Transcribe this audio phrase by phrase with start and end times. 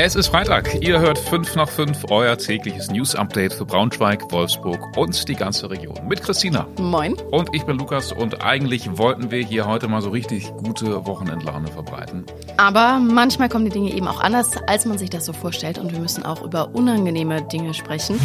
[0.00, 0.80] Es ist Freitag.
[0.80, 6.06] Ihr hört 5 nach 5, euer tägliches News-Update für Braunschweig, Wolfsburg und die ganze Region.
[6.06, 6.68] Mit Christina.
[6.78, 7.14] Moin.
[7.32, 11.66] Und ich bin Lukas und eigentlich wollten wir hier heute mal so richtig gute Wochenendlaune
[11.66, 12.24] verbreiten.
[12.58, 15.90] Aber manchmal kommen die Dinge eben auch anders, als man sich das so vorstellt und
[15.90, 18.20] wir müssen auch über unangenehme Dinge sprechen.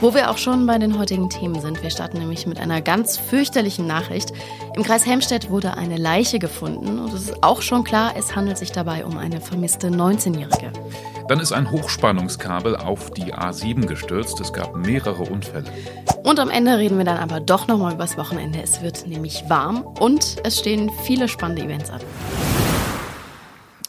[0.00, 1.82] Wo wir auch schon bei den heutigen Themen sind.
[1.82, 4.30] Wir starten nämlich mit einer ganz fürchterlichen Nachricht.
[4.76, 8.58] Im Kreis Helmstedt wurde eine Leiche gefunden und es ist auch schon klar, es handelt
[8.58, 10.70] sich dabei um eine vermisste 19-Jährige.
[11.28, 14.38] Dann ist ein Hochspannungskabel auf die A7 gestürzt.
[14.40, 15.70] Es gab mehrere Unfälle.
[16.22, 18.60] Und am Ende reden wir dann aber doch nochmal übers Wochenende.
[18.62, 22.00] Es wird nämlich warm und es stehen viele spannende Events an.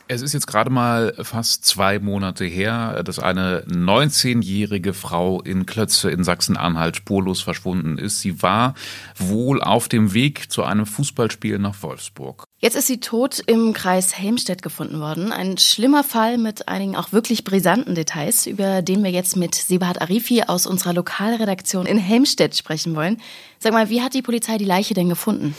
[0.10, 6.10] Es ist jetzt gerade mal fast zwei Monate her, dass eine 19-jährige Frau in Klötze
[6.10, 8.22] in Sachsen-Anhalt spurlos verschwunden ist.
[8.22, 8.74] Sie war
[9.18, 12.46] wohl auf dem Weg zu einem Fußballspiel nach Wolfsburg.
[12.60, 15.34] Jetzt ist sie tot im Kreis Helmstedt gefunden worden.
[15.34, 20.02] Ein schlimmer Fall mit einigen auch wirklich brisanten Details, über den wir jetzt mit Sebahat
[20.02, 23.22] Arifi aus unserer Lokalredaktion in Helmstedt sprechen wollen.
[23.60, 25.54] Sag mal, wie hat die Polizei die Leiche denn gefunden?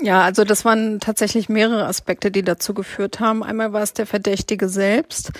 [0.00, 3.44] Ja, also das waren tatsächlich mehrere Aspekte, die dazu geführt haben.
[3.44, 5.32] Einmal war es der Verdächtige selbst,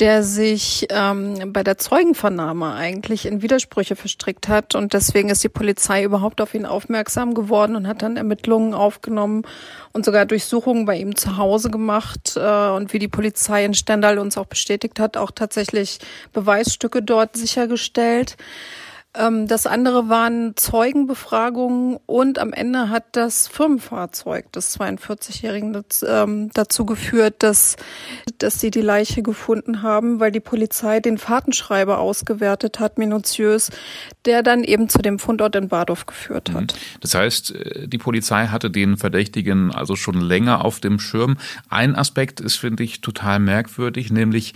[0.00, 5.48] der sich ähm, bei der Zeugenvernahme eigentlich in Widersprüche verstrickt hat und deswegen ist die
[5.48, 9.42] Polizei überhaupt auf ihn aufmerksam geworden und hat dann Ermittlungen aufgenommen
[9.92, 14.18] und sogar Durchsuchungen bei ihm zu Hause gemacht äh, und wie die Polizei in Stendal
[14.18, 15.98] uns auch bestätigt hat, auch tatsächlich
[16.32, 18.36] Beweisstücke dort sichergestellt.
[19.16, 26.84] Ähm, das andere waren Zeugenbefragungen und am Ende hat das Firmenfahrzeug des 42-Jährigen ähm, dazu
[26.84, 27.76] geführt, dass,
[28.38, 33.70] dass sie die Leiche gefunden haben, weil die Polizei den Fahrtenschreiber ausgewertet hat, minutiös,
[34.24, 36.74] der dann eben zu dem Fundort in Badorf geführt hat.
[36.74, 36.78] Mhm.
[37.00, 41.38] Das heißt, äh, die Polizei hatte den Verdächtigen also schon länger auf dem Schirm.
[41.68, 44.54] Ein Aspekt ist, finde ich, total merkwürdig, nämlich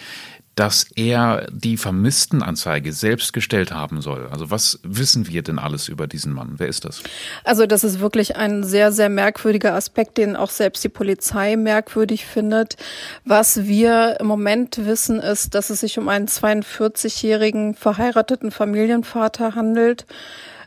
[0.61, 4.29] dass er die Vermisstenanzeige selbst gestellt haben soll.
[4.31, 6.57] Also was wissen wir denn alles über diesen Mann?
[6.59, 7.03] Wer ist das?
[7.45, 12.27] Also das ist wirklich ein sehr, sehr merkwürdiger Aspekt, den auch selbst die Polizei merkwürdig
[12.27, 12.77] findet.
[13.25, 20.05] Was wir im Moment wissen, ist, dass es sich um einen 42-jährigen verheirateten Familienvater handelt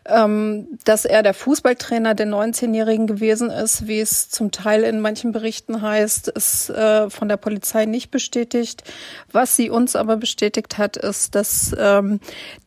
[0.06, 5.32] ähm, dass er der Fußballtrainer der 19-Jährigen gewesen ist, wie es zum Teil in manchen
[5.32, 8.84] Berichten heißt, ist äh, von der Polizei nicht bestätigt.
[9.32, 12.20] Was sie uns aber bestätigt hat, ist, dass ähm,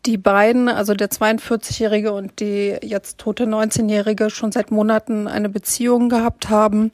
[0.06, 6.08] die beiden, also der 42-Jährige und die jetzt tote 19-Jährige, schon seit Monaten eine Beziehung
[6.08, 6.90] gehabt haben.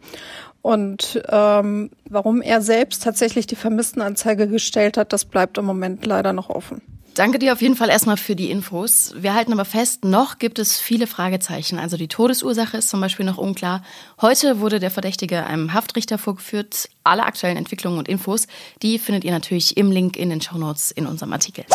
[0.60, 6.32] Und ähm, warum er selbst tatsächlich die Vermisstenanzeige gestellt hat, das bleibt im Moment leider
[6.32, 6.82] noch offen.
[7.14, 9.12] Danke dir auf jeden Fall erstmal für die Infos.
[9.14, 11.78] Wir halten aber fest, noch gibt es viele Fragezeichen.
[11.78, 13.84] Also die Todesursache ist zum Beispiel noch unklar.
[14.22, 16.88] Heute wurde der Verdächtige einem Haftrichter vorgeführt.
[17.04, 18.46] Alle aktuellen Entwicklungen und Infos,
[18.82, 21.66] die findet ihr natürlich im Link in den Shownotes in unserem Artikel.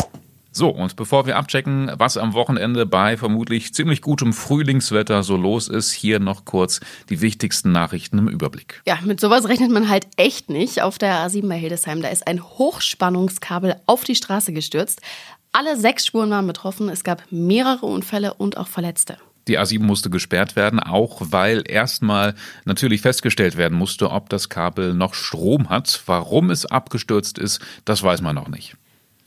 [0.58, 5.68] So, und bevor wir abchecken, was am Wochenende bei vermutlich ziemlich gutem Frühlingswetter so los
[5.68, 6.80] ist, hier noch kurz
[7.10, 8.82] die wichtigsten Nachrichten im Überblick.
[8.84, 10.82] Ja, mit sowas rechnet man halt echt nicht.
[10.82, 15.00] Auf der A7 bei Hildesheim, da ist ein Hochspannungskabel auf die Straße gestürzt.
[15.52, 16.88] Alle sechs Spuren waren betroffen.
[16.88, 19.16] Es gab mehrere Unfälle und auch Verletzte.
[19.46, 24.92] Die A7 musste gesperrt werden, auch weil erstmal natürlich festgestellt werden musste, ob das Kabel
[24.92, 26.02] noch Strom hat.
[26.06, 28.74] Warum es abgestürzt ist, das weiß man noch nicht.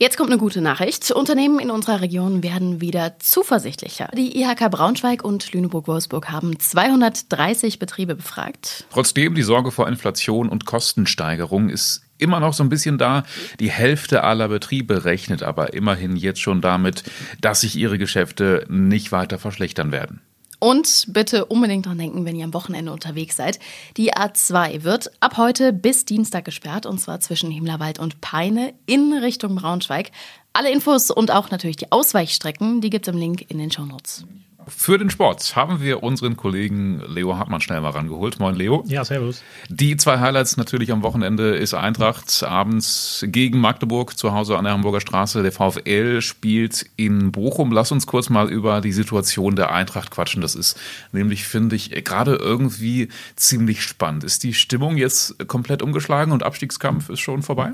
[0.02, 1.12] Jetzt kommt eine gute Nachricht.
[1.12, 4.10] Unternehmen in unserer Region werden wieder zuversichtlicher.
[4.16, 8.84] Die IHK Braunschweig und Lüneburg-Wolfsburg haben 230 Betriebe befragt.
[8.90, 13.22] Trotzdem die Sorge vor Inflation und Kostensteigerung ist immer noch so ein bisschen da.
[13.60, 17.04] Die Hälfte aller Betriebe rechnet aber immerhin jetzt schon damit,
[17.40, 20.20] dass sich ihre Geschäfte nicht weiter verschlechtern werden.
[20.62, 23.58] Und bitte unbedingt dran denken, wenn ihr am Wochenende unterwegs seid.
[23.96, 29.12] Die A2 wird ab heute bis Dienstag gesperrt und zwar zwischen Himmlerwald und Peine in
[29.12, 30.12] Richtung Braunschweig.
[30.52, 34.24] Alle Infos und auch natürlich die Ausweichstrecken, die gibt es im Link in den Shownotes.
[34.68, 38.40] Für den Sport haben wir unseren Kollegen Leo Hartmann schnell mal rangeholt.
[38.40, 38.84] Moin, Leo.
[38.86, 39.42] Ja, servus.
[39.68, 44.72] Die zwei Highlights natürlich am Wochenende ist Eintracht abends gegen Magdeburg zu Hause an der
[44.72, 45.42] Hamburger Straße.
[45.42, 47.72] Der VfL spielt in Bochum.
[47.72, 50.42] Lass uns kurz mal über die Situation der Eintracht quatschen.
[50.42, 50.78] Das ist
[51.12, 54.24] nämlich, finde ich, gerade irgendwie ziemlich spannend.
[54.24, 57.72] Ist die Stimmung jetzt komplett umgeschlagen und Abstiegskampf ist schon vorbei?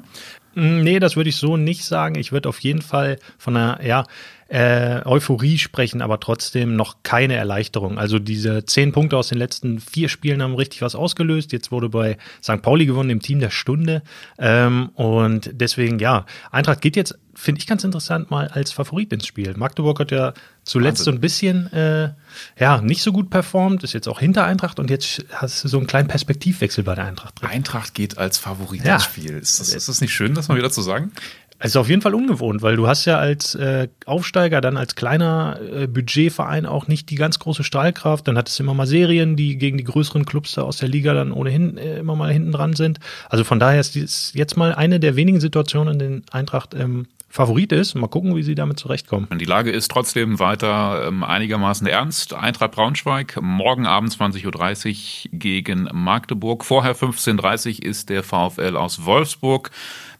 [0.54, 2.16] Nee, das würde ich so nicht sagen.
[2.16, 4.04] Ich würde auf jeden Fall von einer, ja,
[4.48, 7.98] äh, Euphorie sprechen, aber trotzdem noch keine Erleichterung.
[7.98, 11.52] Also diese zehn Punkte aus den letzten vier Spielen haben richtig was ausgelöst.
[11.52, 12.62] Jetzt wurde bei St.
[12.62, 14.02] Pauli gewonnen, im Team der Stunde.
[14.38, 19.24] Ähm, und deswegen, ja, Eintracht geht jetzt finde ich ganz interessant, mal als Favorit ins
[19.24, 19.54] Spiel.
[19.56, 20.34] Magdeburg hat ja
[20.64, 21.04] zuletzt Wahnsinn.
[21.04, 22.12] so ein bisschen äh,
[22.58, 25.78] ja, nicht so gut performt, ist jetzt auch hinter Eintracht und jetzt hast du so
[25.78, 27.48] einen kleinen Perspektivwechsel bei der Eintracht drin.
[27.48, 28.94] Eintracht geht als Favorit ja.
[28.94, 29.38] ins Spiel.
[29.38, 31.12] Ist das, ist das nicht schön, das mal wieder zu sagen?
[31.60, 34.94] Es ist auf jeden Fall ungewohnt, weil du hast ja als äh, Aufsteiger, dann als
[34.94, 38.28] kleiner äh, Budgetverein auch nicht die ganz große Strahlkraft.
[38.28, 41.14] Dann hattest du immer mal Serien, die gegen die größeren Clubs da aus der Liga
[41.14, 43.00] dann ohnehin äh, immer mal hinten dran sind.
[43.28, 47.08] Also von daher ist dies jetzt mal eine der wenigen Situationen, in denen Eintracht ähm,
[47.30, 47.94] Favorit ist.
[47.94, 49.28] Mal gucken, wie sie damit zurechtkommen.
[49.38, 52.34] Die Lage ist trotzdem weiter ähm, einigermaßen ernst.
[52.34, 56.64] Eintracht Braunschweig, morgen Abend 20.30 Uhr gegen Magdeburg.
[56.64, 59.70] Vorher 15.30 Uhr ist der VfL aus Wolfsburg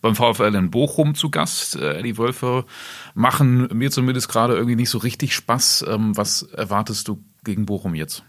[0.01, 1.77] beim VfL in Bochum zu Gast.
[1.77, 2.65] Äh, die Wölfe
[3.15, 5.85] machen mir zumindest gerade irgendwie nicht so richtig Spaß.
[5.89, 8.23] Ähm, was erwartest du gegen Bochum jetzt?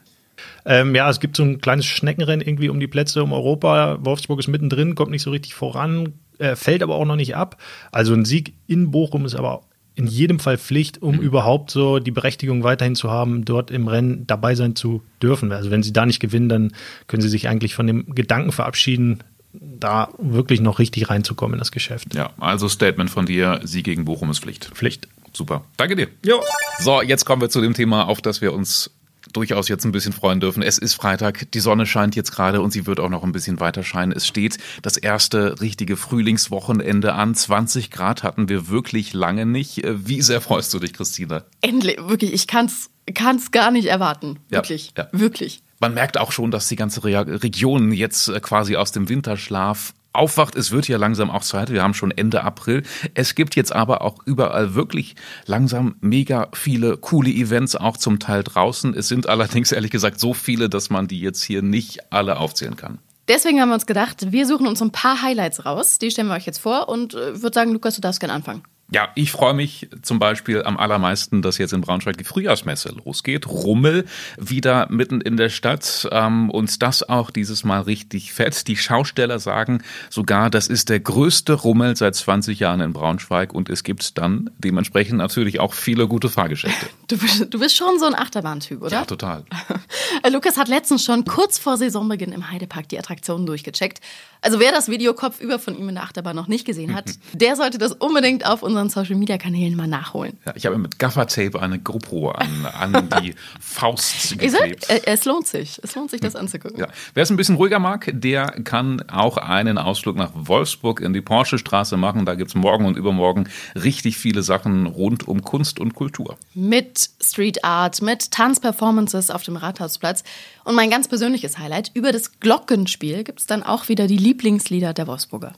[0.66, 3.98] Ähm, ja, es gibt so ein kleines Schneckenrennen irgendwie um die Plätze um Europa.
[4.01, 7.62] Wolfsburg ist mittendrin, kommt nicht so richtig voran, äh, fällt aber auch noch nicht ab.
[7.92, 9.63] Also ein Sieg in Bochum ist aber
[9.95, 11.21] in jedem Fall Pflicht, um mhm.
[11.21, 15.51] überhaupt so die Berechtigung weiterhin zu haben, dort im Rennen dabei sein zu dürfen.
[15.51, 16.71] Also wenn sie da nicht gewinnen, dann
[17.07, 19.19] können sie sich eigentlich von dem Gedanken verabschieden,
[19.53, 22.13] da wirklich noch richtig reinzukommen in das Geschäft.
[22.13, 24.65] Ja, also Statement von dir, Sieg gegen Bochum ist Pflicht.
[24.65, 25.07] Pflicht.
[25.33, 25.63] Super.
[25.77, 26.07] Danke dir.
[26.25, 26.43] Jo.
[26.79, 28.91] So, jetzt kommen wir zu dem Thema, auf das wir uns
[29.33, 30.63] durchaus jetzt ein bisschen freuen dürfen.
[30.63, 33.59] Es ist Freitag, die Sonne scheint jetzt gerade und sie wird auch noch ein bisschen
[33.59, 34.11] weiter scheinen.
[34.11, 37.35] Es steht das erste richtige Frühlingswochenende an.
[37.35, 39.81] 20 Grad hatten wir wirklich lange nicht.
[39.85, 41.43] Wie sehr freust du dich, Christina?
[41.61, 44.39] Endlich, wirklich, ich kann's, kann's gar nicht erwarten.
[44.49, 45.19] Wirklich, ja, ja.
[45.19, 45.61] wirklich.
[45.79, 50.55] Man merkt auch schon, dass die ganze Region jetzt äh, quasi aus dem Winterschlaf aufwacht.
[50.55, 51.71] Es wird ja langsam auch Zeit.
[51.71, 52.83] Wir haben schon Ende April.
[53.13, 55.15] Es gibt jetzt aber auch überall wirklich
[55.45, 58.93] langsam mega viele coole Events, auch zum Teil draußen.
[58.93, 62.75] Es sind allerdings ehrlich gesagt so viele, dass man die jetzt hier nicht alle aufzählen
[62.75, 62.99] kann.
[63.29, 65.99] Deswegen haben wir uns gedacht, wir suchen uns ein paar Highlights raus.
[65.99, 68.63] Die stellen wir euch jetzt vor und äh, würde sagen, Lukas, du darfst gerne anfangen.
[68.91, 73.47] Ja, ich freue mich zum Beispiel am allermeisten, dass jetzt in Braunschweig die Frühjahrsmesse losgeht.
[73.47, 74.06] Rummel
[74.38, 78.68] wieder mitten in der Stadt ähm, und das auch dieses Mal richtig fett.
[78.68, 83.69] Die Schausteller sagen sogar, das ist der größte Rummel seit 20 Jahren in Braunschweig und
[83.69, 86.88] es gibt dann dementsprechend natürlich auch viele gute Fahrgeschäfte.
[87.09, 88.92] Du bist, du bist schon so ein Achterbahntyp, oder?
[88.92, 89.44] Ja, total.
[90.31, 94.00] Lukas hat letztens schon kurz vor Saisonbeginn im Heidepark die Attraktionen durchgecheckt.
[94.42, 97.56] Also wer das Video Kopfüber von ihm in der Achterbahn noch nicht gesehen hat, der
[97.56, 100.37] sollte das unbedingt auf unseren Social Media Kanälen mal nachholen.
[100.45, 104.85] Ja, ich habe mit Gaffertape eine GoPro an, an die Faust geklebt.
[104.85, 105.81] Sag, es lohnt sich.
[105.83, 106.79] Es lohnt sich, das anzugucken.
[106.79, 106.87] Ja.
[107.13, 111.21] Wer es ein bisschen ruhiger mag, der kann auch einen Ausflug nach Wolfsburg in die
[111.21, 112.25] Porsche Straße machen.
[112.25, 116.37] Da gibt es morgen und übermorgen richtig viele Sachen rund um Kunst und Kultur.
[116.53, 120.23] Mit Street Art, mit Tanzperformances auf dem Rathausplatz.
[120.63, 124.93] Und mein ganz persönliches Highlight, über das Glockenspiel gibt es dann auch wieder die Lieblingslieder
[124.93, 125.53] der Wolfsburger.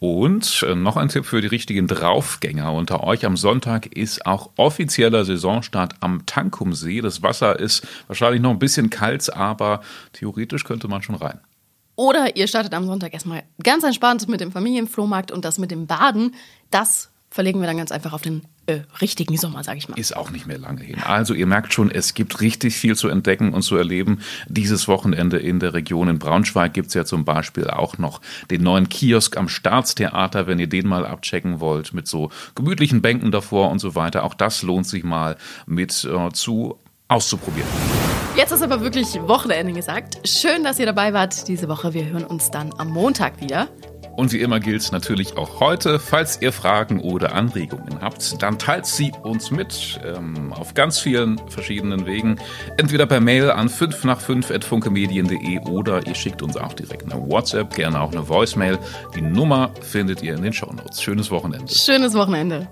[0.00, 3.26] Und äh, noch ein Tipp für die richtigen Draufgänger unter euch.
[3.26, 7.02] Am Sonntag ist auch offizieller Saisonstart am Tankumsee.
[7.02, 9.82] Das Wasser ist wahrscheinlich noch ein bisschen kalt, aber
[10.14, 11.38] theoretisch könnte man schon rein.
[11.96, 15.86] Oder ihr startet am Sonntag erstmal ganz entspannt mit dem Familienflohmarkt und das mit dem
[15.86, 16.34] Baden.
[16.70, 19.98] Das verlegen wir dann ganz einfach auf den äh, richtigen Sommer, sage ich mal.
[19.98, 20.96] Ist auch nicht mehr lange hin.
[21.04, 24.20] Also ihr merkt schon, es gibt richtig viel zu entdecken und zu erleben.
[24.48, 28.62] Dieses Wochenende in der Region in Braunschweig gibt es ja zum Beispiel auch noch den
[28.62, 33.70] neuen Kiosk am Staatstheater, wenn ihr den mal abchecken wollt, mit so gemütlichen Bänken davor
[33.70, 34.24] und so weiter.
[34.24, 35.36] Auch das lohnt sich mal
[35.66, 37.68] mit äh, zu auszuprobieren.
[38.36, 40.26] Jetzt ist aber wirklich Wochenende gesagt.
[40.26, 41.94] Schön, dass ihr dabei wart diese Woche.
[41.94, 43.68] Wir hören uns dann am Montag wieder.
[44.16, 48.86] Und wie immer gilt natürlich auch heute, falls ihr Fragen oder Anregungen habt, dann teilt
[48.86, 52.38] sie uns mit ähm, auf ganz vielen verschiedenen Wegen.
[52.76, 57.10] Entweder per Mail an 5 nach 5 at funkemedien.de oder ihr schickt uns auch direkt
[57.10, 58.78] eine WhatsApp, gerne auch eine Voicemail.
[59.14, 61.02] Die Nummer findet ihr in den Shownotes.
[61.02, 61.72] Schönes Wochenende.
[61.72, 62.68] Schönes Wochenende.